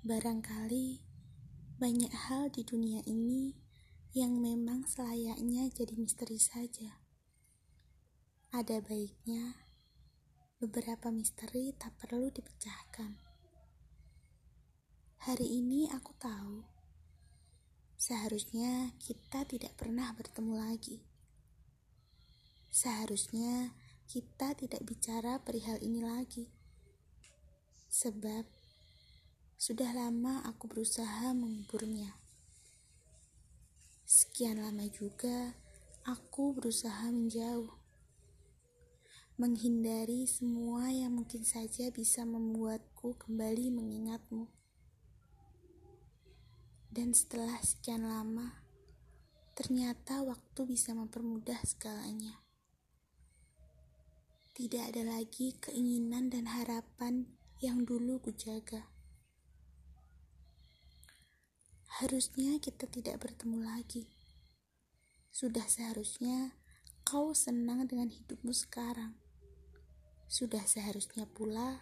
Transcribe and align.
Barangkali 0.00 0.96
banyak 1.76 2.08
hal 2.08 2.48
di 2.48 2.64
dunia 2.64 3.04
ini 3.04 3.52
yang 4.16 4.40
memang 4.40 4.88
selayaknya 4.88 5.68
jadi 5.68 5.92
misteri 5.92 6.40
saja. 6.40 7.04
Ada 8.48 8.80
baiknya 8.80 9.60
beberapa 10.56 11.12
misteri 11.12 11.76
tak 11.76 12.00
perlu 12.00 12.32
dipecahkan. 12.32 13.12
Hari 15.28 15.60
ini 15.60 15.92
aku 15.92 16.16
tahu 16.16 16.64
seharusnya 18.00 18.96
kita 18.96 19.44
tidak 19.44 19.76
pernah 19.76 20.16
bertemu 20.16 20.64
lagi. 20.64 21.04
Seharusnya 22.72 23.76
kita 24.08 24.56
tidak 24.56 24.80
bicara 24.80 25.44
perihal 25.44 25.76
ini 25.84 26.00
lagi. 26.00 26.48
Sebab 27.92 28.59
sudah 29.60 29.92
lama 29.92 30.40
aku 30.48 30.72
berusaha 30.72 31.36
menguburnya. 31.36 32.16
Sekian 34.08 34.56
lama 34.56 34.88
juga 34.88 35.52
aku 36.08 36.56
berusaha 36.56 37.12
menjauh 37.12 37.68
menghindari 39.36 40.24
semua 40.24 40.88
yang 40.88 41.12
mungkin 41.12 41.44
saja 41.44 41.92
bisa 41.92 42.24
membuatku 42.24 43.20
kembali 43.20 43.68
mengingatmu. 43.68 44.48
Dan 46.88 47.12
setelah 47.12 47.60
sekian 47.60 48.08
lama, 48.08 48.64
ternyata 49.52 50.24
waktu 50.24 50.60
bisa 50.64 50.96
mempermudah 50.96 51.60
segalanya. 51.68 52.40
Tidak 54.56 54.88
ada 54.88 55.04
lagi 55.04 55.52
keinginan 55.60 56.32
dan 56.32 56.48
harapan 56.48 57.28
yang 57.60 57.84
dulu 57.84 58.24
kujaga. 58.24 58.99
Harusnya 62.00 62.56
kita 62.56 62.88
tidak 62.88 63.20
bertemu 63.20 63.60
lagi. 63.60 64.08
Sudah 65.28 65.68
seharusnya 65.68 66.56
kau 67.04 67.36
senang 67.36 67.84
dengan 67.84 68.08
hidupmu 68.08 68.56
sekarang. 68.56 69.20
Sudah 70.24 70.64
seharusnya 70.64 71.28
pula 71.28 71.76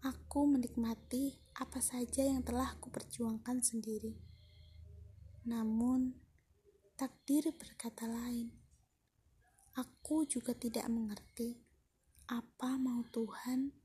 aku 0.00 0.48
menikmati 0.48 1.44
apa 1.60 1.76
saja 1.84 2.24
yang 2.24 2.40
telah 2.40 2.72
kuperjuangkan 2.80 3.60
sendiri. 3.60 4.16
Namun, 5.44 6.16
takdir 6.96 7.52
berkata 7.52 8.08
lain. 8.08 8.48
Aku 9.76 10.24
juga 10.24 10.56
tidak 10.56 10.88
mengerti 10.88 11.60
apa 12.32 12.80
mau 12.80 13.04
Tuhan 13.12 13.76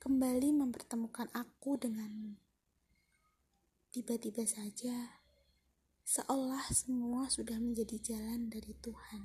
kembali 0.00 0.48
mempertemukan 0.64 1.28
aku 1.36 1.76
denganmu. 1.76 2.49
Tiba-tiba 3.90 4.46
saja, 4.46 5.18
seolah 6.06 6.62
semua 6.70 7.26
sudah 7.26 7.58
menjadi 7.58 7.98
jalan 7.98 8.46
dari 8.46 8.70
Tuhan. 8.78 9.22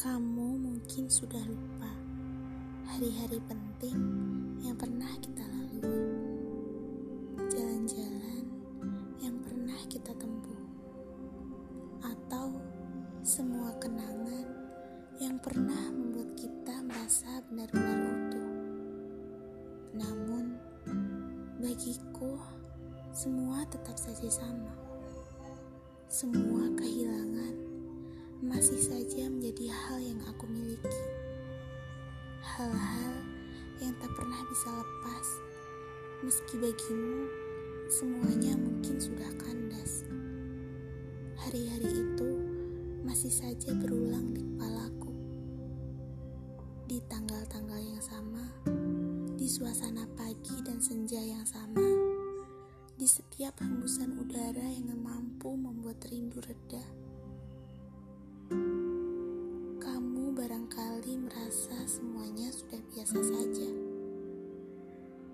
Kamu 0.00 0.48
mungkin 0.56 1.12
sudah 1.12 1.44
lupa 1.44 1.92
hari-hari 2.88 3.36
penting 3.44 3.96
yang 4.64 4.80
pernah 4.80 5.12
kita 5.20 5.31
Namun, 19.92 20.56
bagiku, 21.60 22.40
semua 23.12 23.60
tetap 23.68 24.00
saja 24.00 24.24
sama. 24.32 24.72
Semua 26.08 26.64
kehilangan 26.80 27.54
masih 28.40 28.80
saja 28.80 29.28
menjadi 29.28 29.68
hal 29.68 30.00
yang 30.00 30.20
aku 30.32 30.48
miliki. 30.48 31.00
Hal-hal 32.40 33.14
yang 33.84 33.92
tak 34.00 34.10
pernah 34.16 34.40
bisa 34.48 34.68
lepas, 34.72 35.26
meski 36.24 36.56
bagimu 36.56 37.28
semuanya 37.92 38.56
mungkin 38.56 38.96
sudah 38.96 39.28
kandas. 39.36 40.08
Hari-hari 41.36 41.92
itu 41.92 42.30
masih 43.04 43.28
saja 43.28 43.76
berulang 43.76 44.32
di 44.32 44.40
kepalaku. 44.40 45.12
Di 46.88 46.98
tanggal-tanggal 47.12 47.76
yang 47.76 48.00
sama, 48.00 48.48
suasana 49.62 50.02
pagi 50.18 50.58
dan 50.66 50.82
senja 50.82 51.22
yang 51.22 51.46
sama, 51.46 51.86
di 52.98 53.06
setiap 53.06 53.62
hembusan 53.62 54.10
udara 54.18 54.66
yang 54.66 54.90
mampu 54.98 55.54
membuat 55.54 56.02
rindu 56.10 56.42
reda. 56.42 56.82
Kamu 59.78 60.34
barangkali 60.34 61.14
merasa 61.14 61.78
semuanya 61.86 62.50
sudah 62.50 62.82
biasa 62.90 63.22
saja. 63.22 63.70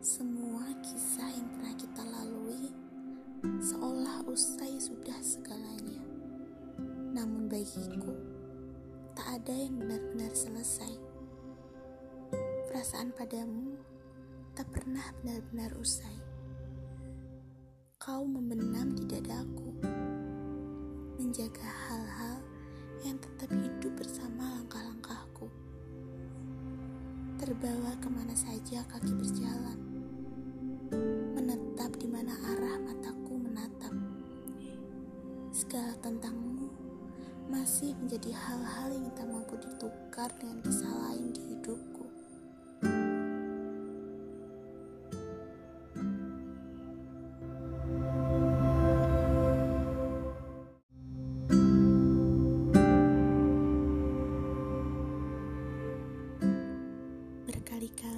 Semua 0.04 0.76
kisah 0.84 1.32
yang 1.32 1.48
pernah 1.48 1.74
kita 1.80 2.02
lalui 2.04 2.68
seolah 3.64 4.28
usai 4.28 4.76
sudah 4.76 5.16
segalanya. 5.24 6.04
Namun 7.16 7.48
bagiku, 7.48 8.12
tak 9.16 9.40
ada 9.40 9.56
yang 9.56 9.80
benar-benar 9.80 10.36
selesai. 10.36 11.00
Perasaan 12.68 13.16
padamu 13.16 13.67
tak 14.58 14.74
pernah 14.74 15.06
benar-benar 15.22 15.70
usai. 15.78 16.18
Kau 17.94 18.26
membenam 18.26 18.90
di 18.90 19.06
dadaku, 19.06 19.70
menjaga 21.14 21.62
hal-hal 21.62 22.42
yang 23.06 23.14
tetap 23.22 23.54
hidup 23.54 23.94
bersama 23.94 24.58
langkah-langkahku. 24.58 25.46
Terbawa 27.38 28.02
ke 28.02 28.10
mana 28.10 28.34
saja 28.34 28.82
kaki 28.90 29.14
berjalan, 29.14 29.78
menetap 31.38 31.94
di 31.94 32.10
mana 32.10 32.34
arah 32.50 32.82
mataku 32.82 33.38
menatap. 33.38 33.94
Segala 35.54 35.94
tentangmu 36.02 36.66
masih 37.46 37.94
menjadi 37.94 38.34
hal-hal 38.34 38.90
yang 38.90 39.06
tak 39.14 39.30
mampu 39.30 39.54
ditukar 39.62 40.34
dengan 40.42 40.58
kisah 40.66 40.90
lain 41.06 41.30
di 41.30 41.54
hidupku. 41.54 42.07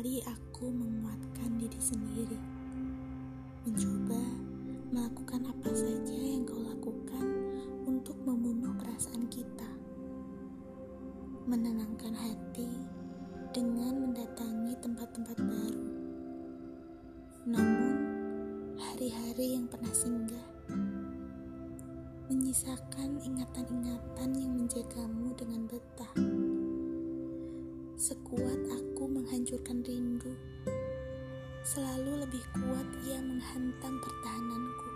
Berkali-kali 0.00 0.32
aku 0.32 0.72
menguatkan 0.72 1.60
diri 1.60 1.76
sendiri, 1.76 2.40
mencoba 3.68 4.16
melakukan 4.88 5.44
apa 5.44 5.68
saja 5.76 6.16
yang 6.16 6.40
kau 6.48 6.56
lakukan 6.56 7.26
untuk 7.84 8.16
membunuh 8.24 8.72
perasaan 8.80 9.28
kita, 9.28 9.68
menenangkan 11.44 12.16
hati 12.16 12.80
dengan 13.52 14.08
mendatangi 14.08 14.72
tempat-tempat 14.80 15.36
baru. 15.36 15.84
Namun, 17.44 17.92
hari-hari 18.80 19.60
yang 19.60 19.68
pernah 19.68 19.92
singgah 19.92 20.48
menyisakan 22.32 23.20
ingatan-ingatan 23.20 24.30
yang 24.32 24.64
menjagamu 24.64 25.36
dengan 25.36 25.68
betah. 25.68 26.16
Sekuat 28.00 28.64
aku 28.72 29.12
menghancurkan 29.12 29.84
rindu, 29.84 30.32
selalu 31.60 32.24
lebih 32.24 32.40
kuat 32.56 32.88
ia 33.04 33.20
menghantam 33.20 34.00
pertahananku. 34.00 34.88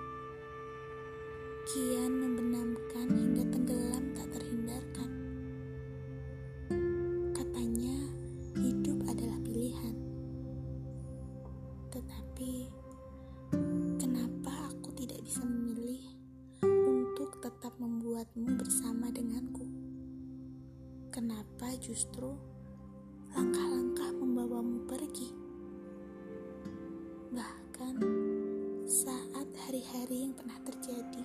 Kian 1.69 2.17
membenamkan 2.17 3.05
hingga 3.13 3.45
tenggelam 3.53 4.05
tak 4.17 4.25
terhindarkan. 4.33 5.11
Katanya, 7.37 8.09
hidup 8.57 8.97
adalah 9.05 9.37
pilihan. 9.45 9.97
Tetapi, 11.93 12.53
kenapa 14.01 14.73
aku 14.73 14.97
tidak 14.97 15.21
bisa 15.21 15.45
memilih 15.45 16.01
untuk 16.65 17.37
tetap 17.45 17.77
membuatmu 17.77 18.57
bersama 18.57 19.13
denganku? 19.13 19.69
Kenapa 21.13 21.69
justru 21.85 22.54
langkah-langkah 23.35 24.11
membawamu 24.15 24.87
pergi. 24.87 25.35
Bahkan 27.35 27.95
saat 28.87 29.49
hari-hari 29.67 30.31
yang 30.31 30.35
pernah 30.39 30.59
terjadi 30.63 31.25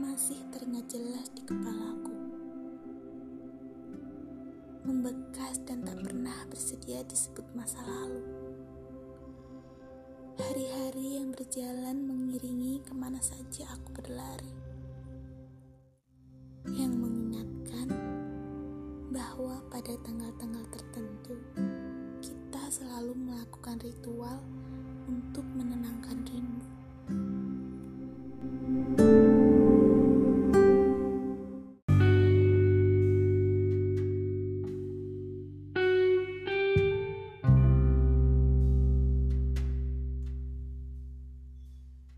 masih 0.00 0.40
teringat 0.48 0.88
jelas 0.88 1.28
di 1.36 1.44
kepalaku. 1.44 2.20
membekas 4.80 5.60
dan 5.68 5.84
tak 5.84 6.02
pernah 6.02 6.34
bersedia 6.48 7.04
disebut 7.04 7.44
masa 7.52 7.78
lalu. 7.84 8.24
Hari-hari 10.40 11.20
yang 11.20 11.30
berjalan 11.36 12.00
mengiringi 12.00 12.80
ke 12.82 12.92
mana 12.96 13.20
saja 13.20 13.70
aku 13.76 13.92
berlari. 13.92 14.59
Pada 19.80 19.96
tanggal-tanggal 20.04 20.60
tertentu, 20.76 21.40
kita 22.20 22.68
selalu 22.68 23.16
melakukan 23.16 23.80
ritual 23.80 24.36
untuk 25.08 25.40
menenangkan 25.56 26.20
rindu. 26.20 26.68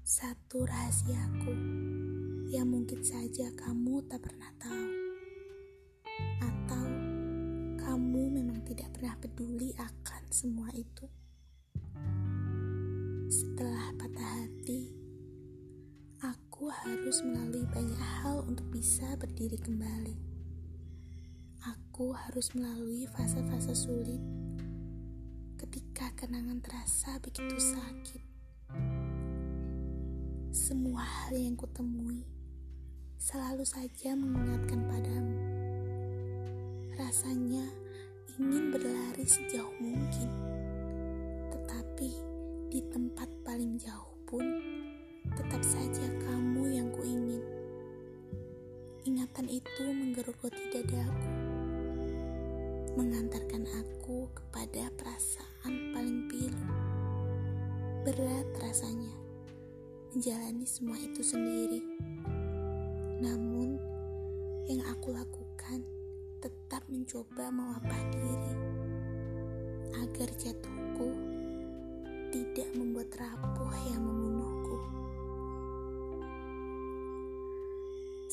Satu 0.03 0.67
rahasiaku 0.67 1.55
yang 2.51 2.67
mungkin 2.75 3.07
saja 3.07 3.55
kamu 3.55 4.03
tak 4.11 4.19
pernah 4.27 4.51
tahu, 4.59 4.82
itu. 10.83 11.07
Setelah 13.31 13.95
patah 13.95 14.31
hati, 14.43 14.91
aku 16.21 16.67
harus 16.69 17.23
melalui 17.23 17.65
banyak 17.71 18.03
hal 18.23 18.43
untuk 18.45 18.67
bisa 18.75 19.15
berdiri 19.17 19.57
kembali. 19.63 20.19
Aku 21.63 22.11
harus 22.11 22.51
melalui 22.59 23.07
fase-fase 23.07 23.79
sulit 23.79 24.19
ketika 25.63 26.11
kenangan 26.19 26.59
terasa 26.59 27.23
begitu 27.23 27.55
sakit. 27.55 28.23
Semua 30.51 31.07
hal 31.07 31.39
yang 31.39 31.55
kutemui 31.55 32.27
selalu 33.23 33.63
saja 33.63 34.19
mengingatkan 34.19 34.83
padamu. 34.91 35.39
Rasanya 36.99 37.63
ingin 38.35 38.75
berlari 38.75 39.23
sejauh 39.23 39.71
mungkin, 39.79 40.29
di 42.73 42.81
tempat 42.89 43.29
paling 43.45 43.77
jauh 43.77 44.17
pun 44.25 44.41
tetap 45.37 45.61
saja 45.61 46.09
kamu 46.25 46.73
yang 46.73 46.89
kuingin. 46.89 47.45
Ingatan 49.05 49.45
itu 49.45 49.85
menggerogoti 49.93 50.73
dadaku, 50.73 51.33
mengantarkan 52.97 53.69
aku 53.77 54.25
kepada 54.33 54.89
perasaan 54.97 55.93
paling 55.93 56.33
pilu. 56.33 56.65
Berat 58.09 58.49
rasanya 58.65 59.21
menjalani 60.17 60.65
semua 60.65 60.97
itu 60.97 61.21
sendiri. 61.21 61.85
Namun, 63.21 63.77
yang 64.73 64.81
aku 64.89 65.13
lakukan 65.13 65.85
tetap 66.41 66.89
mencoba 66.89 67.53
mewabah 67.53 68.03
diri 68.17 68.55
agar 69.93 70.29
jatuhku 70.41 71.13
tidak 72.33 72.69
membuat 72.73 73.13
rapuh 73.15 73.73
yang 73.87 74.01
membunuhku. 74.01 74.77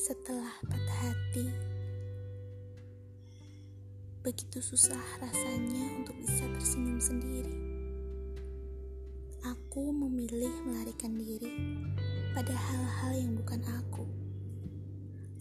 Setelah 0.00 0.56
patah 0.64 0.98
hati, 1.04 1.46
begitu 4.24 4.64
susah 4.64 5.04
rasanya 5.20 6.00
untuk 6.00 6.16
bisa 6.24 6.48
tersenyum 6.56 6.96
sendiri 6.96 7.70
aku 9.70 9.94
memilih 9.94 10.52
melarikan 10.66 11.14
diri 11.14 11.78
pada 12.34 12.52
hal-hal 12.52 13.12
yang 13.16 13.32
bukan 13.38 13.62
aku. 13.70 14.04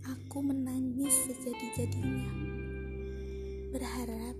Aku 0.05 0.39
menangis 0.45 1.11
sejadi-jadinya, 1.25 2.29
berharap 3.73 4.37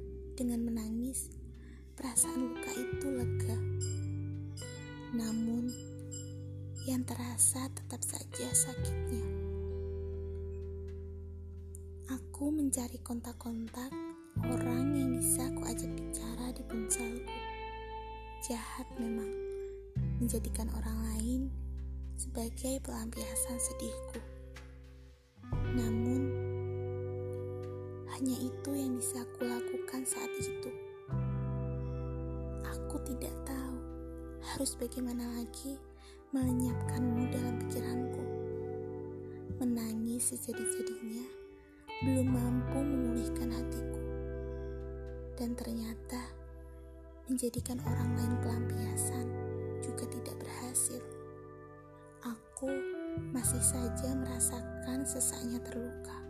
terasa 7.10 7.66
tetap 7.74 8.06
saja 8.06 8.54
sakitnya. 8.54 9.26
Aku 12.06 12.54
mencari 12.54 13.02
kontak-kontak 13.02 13.90
orang 14.46 14.94
yang 14.94 15.18
bisa 15.18 15.50
aku 15.50 15.74
ajak 15.74 15.90
bicara 15.90 16.54
di 16.54 16.62
ponselku. 16.70 17.34
Jahat 18.46 18.86
memang 19.02 19.26
menjadikan 20.22 20.70
orang 20.78 21.02
lain 21.10 21.42
sebagai 22.14 22.78
pelampiasan 22.86 23.58
sedihku. 23.58 24.22
Namun, 25.74 26.22
hanya 28.14 28.38
itu 28.38 28.70
yang 28.70 29.02
bisa 29.02 29.26
aku 29.26 29.50
lakukan 29.50 30.06
saat 30.06 30.30
itu. 30.38 30.70
Aku 32.70 33.02
tidak 33.02 33.34
tahu 33.50 33.78
harus 34.46 34.78
bagaimana 34.78 35.26
lagi 35.34 35.89
melenyapkanmu 36.30 37.26
dalam 37.34 37.58
pikiranku. 37.66 38.22
Menangis 39.58 40.30
sejadi-jadinya 40.30 41.26
belum 42.06 42.28
mampu 42.30 42.78
memulihkan 42.86 43.50
hatiku. 43.50 43.98
Dan 45.34 45.58
ternyata 45.58 46.22
menjadikan 47.26 47.82
orang 47.82 48.14
lain 48.14 48.34
pelampiasan 48.46 49.26
juga 49.82 50.06
tidak 50.06 50.38
berhasil. 50.38 51.02
Aku 52.22 52.70
masih 53.34 53.64
saja 53.66 54.14
merasakan 54.14 55.02
sesaknya 55.10 55.58
terluka. 55.66 56.29